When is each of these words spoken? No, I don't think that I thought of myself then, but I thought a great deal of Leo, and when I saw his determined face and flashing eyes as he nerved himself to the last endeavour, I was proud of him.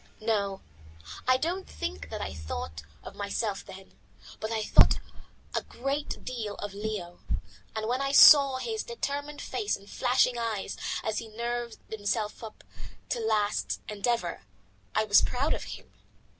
No, 0.19 0.61
I 1.27 1.37
don't 1.37 1.67
think 1.69 2.09
that 2.09 2.21
I 2.21 2.33
thought 2.33 2.81
of 3.03 3.13
myself 3.13 3.63
then, 3.63 3.99
but 4.39 4.51
I 4.51 4.63
thought 4.63 4.97
a 5.53 5.61
great 5.61 6.25
deal 6.25 6.55
of 6.55 6.73
Leo, 6.73 7.19
and 7.75 7.87
when 7.87 8.01
I 8.01 8.11
saw 8.11 8.57
his 8.57 8.81
determined 8.83 9.43
face 9.43 9.75
and 9.77 9.87
flashing 9.87 10.39
eyes 10.39 10.75
as 11.03 11.19
he 11.19 11.27
nerved 11.27 11.77
himself 11.91 12.39
to 12.39 12.57
the 13.19 13.23
last 13.23 13.79
endeavour, 13.87 14.41
I 14.95 15.03
was 15.05 15.21
proud 15.21 15.53
of 15.53 15.65
him. 15.65 15.91